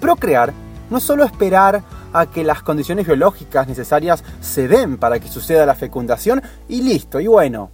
procrear 0.00 0.52
no 0.90 0.98
es 0.98 1.04
solo 1.04 1.24
esperar 1.24 1.82
a 2.12 2.26
que 2.26 2.44
las 2.44 2.62
condiciones 2.62 3.06
biológicas 3.06 3.68
necesarias 3.68 4.22
se 4.40 4.68
den 4.68 4.96
para 4.96 5.18
que 5.18 5.28
suceda 5.28 5.66
la 5.66 5.74
fecundación 5.74 6.42
y 6.68 6.82
listo, 6.82 7.20
y 7.20 7.26
bueno, 7.26 7.70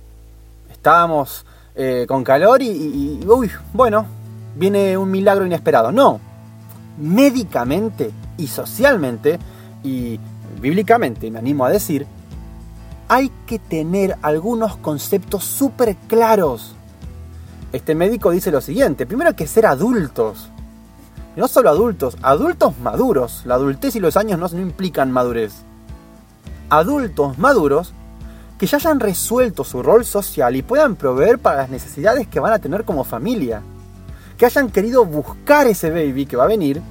estábamos 0.70 1.44
eh, 1.75 2.06
con 2.08 2.25
calor 2.25 2.62
y, 2.62 2.68
y, 2.68 3.26
uy, 3.26 3.50
bueno, 3.73 4.06
viene 4.54 4.96
un 4.96 5.11
milagro 5.11 5.46
inesperado. 5.46 5.92
No, 5.92 6.20
médicamente 6.99 8.11
y 8.37 8.46
socialmente 8.46 9.38
y 9.82 10.18
bíblicamente, 10.61 11.30
me 11.30 11.38
animo 11.38 11.64
a 11.64 11.70
decir, 11.70 12.06
hay 13.08 13.30
que 13.46 13.58
tener 13.58 14.16
algunos 14.23 14.76
conceptos 14.76 15.44
súper 15.44 15.96
claros 16.08 16.75
este 17.75 17.96
médico 17.96 18.30
dice 18.30 18.52
lo 18.52 18.61
siguiente, 18.61 19.04
primero 19.04 19.30
hay 19.30 19.34
que 19.34 19.49
ser 19.49 19.66
adultos. 19.66 20.49
No 21.34 21.49
solo 21.49 21.70
adultos, 21.70 22.16
adultos 22.23 22.78
maduros. 22.78 23.42
La 23.46 23.56
adultez 23.56 23.96
y 23.96 24.00
los 24.00 24.16
años 24.16 24.38
no 24.38 24.61
implican 24.61 25.11
madurez. 25.11 25.64
Adultos 26.70 27.37
maduros 27.37 27.92
que 28.58 28.68
ya 28.68 28.76
hayan 28.76 29.00
resuelto 29.00 29.64
su 29.64 29.82
rol 29.82 30.04
social 30.04 30.54
y 30.54 30.62
puedan 30.62 30.94
proveer 30.94 31.40
para 31.40 31.56
las 31.56 31.70
necesidades 31.70 32.28
que 32.28 32.38
van 32.38 32.52
a 32.52 32.61
tener 32.61 32.84
como 32.84 33.02
familia. 33.02 33.61
Que 34.38 34.47
hayan 34.47 34.71
querido 34.71 35.05
buscar 35.05 35.67
ese 35.67 35.91
baby 35.91 36.26
que 36.26 36.37
va 36.37 36.45
a 36.45 36.49
venir 36.49 36.83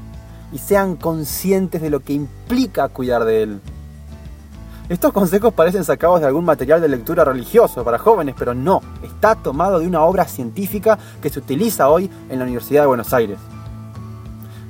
y 0.52 0.58
sean 0.60 0.96
conscientes 0.96 1.82
de 1.82 1.90
lo 1.90 2.00
que 2.00 2.14
implica 2.14 2.88
cuidar 2.90 3.26
de 3.26 3.44
él. 3.44 3.62
Estos 4.90 5.14
consejos 5.14 5.54
parecen 5.54 5.84
sacados 5.84 6.20
de 6.20 6.28
algún 6.28 6.46
material 6.46 6.82
de 6.82 6.90
lectura 6.90 7.24
religioso 7.24 7.84
para 7.84 7.98
jóvenes, 7.98 8.36
pero 8.38 8.54
no, 8.54 8.82
está 9.02 9.36
tomado 9.36 9.80
de 9.80 9.88
una 9.88 10.04
obra 10.04 10.26
científica 10.26 11.00
que 11.22 11.30
se 11.30 11.40
utiliza 11.40 11.90
hoy 11.90 12.10
en 12.30 12.38
la 12.38 12.44
Universidad 12.44 12.84
de 12.84 12.88
Buenos 12.88 13.14
Aires. 13.14 13.40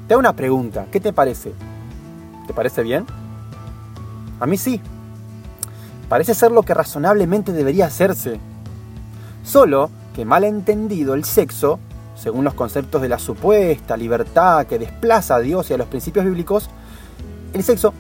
Te 0.07 0.13
hago 0.13 0.19
una 0.19 0.35
pregunta, 0.35 0.85
¿qué 0.91 0.99
te 0.99 1.13
parece? 1.13 1.53
¿Te 2.45 2.53
parece 2.53 2.83
bien? 2.83 3.05
A 4.39 4.45
mí 4.45 4.57
sí. 4.57 4.79
Parece 6.07 6.35
ser 6.35 6.51
lo 6.51 6.63
que 6.63 6.73
razonablemente 6.73 7.51
debería 7.51 7.87
hacerse. 7.87 8.39
Solo 9.43 9.89
que 10.15 10.25
mal 10.25 10.43
entendido 10.43 11.15
el 11.15 11.23
sexo, 11.23 11.79
según 12.15 12.43
los 12.43 12.53
conceptos 12.53 13.01
de 13.01 13.09
la 13.09 13.19
supuesta 13.19 13.97
libertad 13.97 14.65
que 14.65 14.79
desplaza 14.79 15.35
a 15.35 15.39
Dios 15.39 15.69
y 15.69 15.73
a 15.73 15.77
los 15.77 15.87
principios 15.87 16.25
bíblicos, 16.25 16.69
el 17.53 17.63
sexo, 17.63 17.93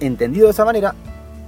entendido 0.00 0.46
de 0.46 0.52
esa 0.52 0.64
manera, 0.64 0.94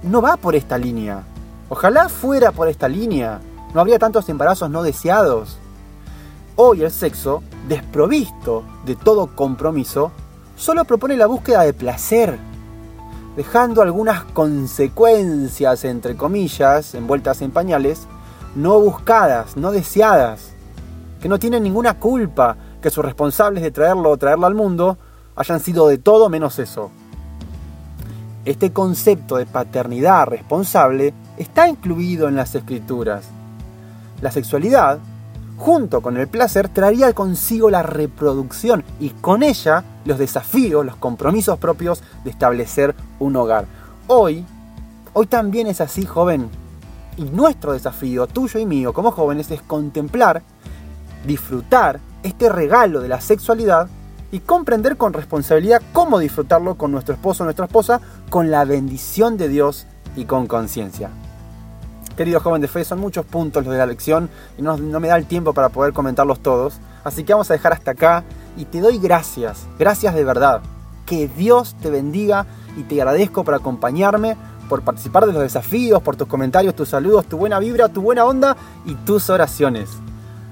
no 0.03 0.21
va 0.21 0.37
por 0.37 0.55
esta 0.55 0.77
línea. 0.77 1.23
Ojalá 1.69 2.09
fuera 2.09 2.51
por 2.51 2.67
esta 2.67 2.87
línea. 2.87 3.39
No 3.73 3.81
habría 3.81 3.99
tantos 3.99 4.29
embarazos 4.29 4.69
no 4.69 4.83
deseados. 4.83 5.57
Hoy 6.55 6.83
el 6.83 6.91
sexo, 6.91 7.43
desprovisto 7.67 8.63
de 8.85 8.95
todo 8.95 9.35
compromiso, 9.35 10.11
solo 10.55 10.85
propone 10.85 11.17
la 11.17 11.27
búsqueda 11.27 11.61
de 11.61 11.73
placer, 11.73 12.39
dejando 13.35 13.81
algunas 13.81 14.23
consecuencias, 14.23 15.83
entre 15.85 16.15
comillas, 16.15 16.95
envueltas 16.95 17.41
en 17.41 17.51
pañales, 17.51 18.07
no 18.55 18.79
buscadas, 18.79 19.55
no 19.55 19.71
deseadas, 19.71 20.56
que 21.19 21.29
no 21.29 21.39
tienen 21.39 21.63
ninguna 21.63 21.99
culpa 21.99 22.55
que 22.81 22.89
sus 22.89 23.03
responsables 23.03 23.63
de 23.63 23.71
traerlo 23.71 24.11
o 24.11 24.17
traerlo 24.17 24.47
al 24.47 24.55
mundo 24.55 24.97
hayan 25.35 25.59
sido 25.59 25.87
de 25.87 25.97
todo 25.97 26.29
menos 26.29 26.59
eso. 26.59 26.91
Este 28.45 28.71
concepto 28.71 29.37
de 29.37 29.45
paternidad 29.45 30.27
responsable 30.27 31.13
está 31.37 31.67
incluido 31.67 32.27
en 32.27 32.35
las 32.35 32.55
escrituras. 32.55 33.25
La 34.21 34.31
sexualidad, 34.31 34.99
junto 35.57 36.01
con 36.01 36.17
el 36.17 36.27
placer, 36.27 36.69
traería 36.69 37.13
consigo 37.13 37.69
la 37.69 37.83
reproducción 37.83 38.83
y 38.99 39.09
con 39.09 39.43
ella 39.43 39.83
los 40.05 40.17
desafíos, 40.17 40.85
los 40.85 40.95
compromisos 40.95 41.59
propios 41.59 42.01
de 42.23 42.29
establecer 42.29 42.95
un 43.19 43.35
hogar. 43.35 43.65
Hoy, 44.07 44.45
hoy 45.13 45.27
también 45.27 45.67
es 45.67 45.81
así, 45.81 46.05
joven. 46.05 46.49
Y 47.17 47.23
nuestro 47.23 47.73
desafío, 47.73 48.27
tuyo 48.27 48.59
y 48.59 48.65
mío 48.65 48.93
como 48.93 49.11
jóvenes, 49.11 49.51
es 49.51 49.61
contemplar, 49.61 50.41
disfrutar 51.27 51.99
este 52.23 52.49
regalo 52.49 53.01
de 53.01 53.09
la 53.09 53.21
sexualidad 53.21 53.87
y 54.31 54.39
comprender 54.39 54.97
con 54.97 55.13
responsabilidad 55.13 55.81
cómo 55.93 56.19
disfrutarlo 56.19 56.75
con 56.75 56.91
nuestro 56.91 57.13
esposo 57.13 57.43
o 57.43 57.45
nuestra 57.45 57.65
esposa 57.65 58.01
con 58.29 58.51
la 58.51 58.65
bendición 58.65 59.37
de 59.37 59.47
Dios 59.47 59.85
y 60.15 60.25
con 60.25 60.47
conciencia. 60.47 61.09
Querido 62.15 62.39
joven 62.39 62.61
de 62.61 62.67
fe, 62.67 62.83
son 62.83 62.99
muchos 62.99 63.25
puntos 63.25 63.63
los 63.63 63.71
de 63.71 63.77
la 63.77 63.85
lección 63.85 64.29
y 64.57 64.63
no, 64.63 64.75
no 64.75 64.99
me 64.99 65.07
da 65.07 65.17
el 65.17 65.27
tiempo 65.27 65.53
para 65.53 65.69
poder 65.69 65.93
comentarlos 65.93 66.39
todos, 66.39 66.79
así 67.03 67.23
que 67.23 67.33
vamos 67.33 67.51
a 67.51 67.53
dejar 67.53 67.73
hasta 67.73 67.91
acá 67.91 68.23
y 68.57 68.65
te 68.65 68.81
doy 68.81 68.97
gracias, 68.97 69.67
gracias 69.77 70.15
de 70.15 70.23
verdad. 70.23 70.61
Que 71.05 71.27
Dios 71.27 71.75
te 71.81 71.89
bendiga 71.89 72.47
y 72.75 72.83
te 72.83 72.99
agradezco 72.99 73.43
por 73.43 73.53
acompañarme, 73.53 74.35
por 74.67 74.81
participar 74.81 75.25
de 75.25 75.33
los 75.33 75.43
desafíos, 75.43 76.01
por 76.01 76.15
tus 76.15 76.27
comentarios, 76.27 76.75
tus 76.75 76.89
saludos, 76.89 77.27
tu 77.27 77.37
buena 77.37 77.59
vibra, 77.59 77.87
tu 77.87 78.01
buena 78.01 78.25
onda 78.25 78.57
y 78.85 78.95
tus 78.95 79.29
oraciones. 79.29 79.89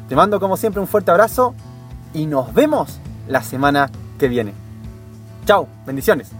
Te 0.07 0.15
mando 0.15 0.39
como 0.39 0.57
siempre 0.57 0.81
un 0.81 0.87
fuerte 0.87 1.11
abrazo 1.11 1.55
y 2.13 2.27
nos 2.27 2.53
vemos 2.53 2.99
la 3.27 3.41
semana 3.41 3.89
que 4.19 4.27
viene. 4.27 4.53
Chao, 5.45 5.67
bendiciones. 5.85 6.31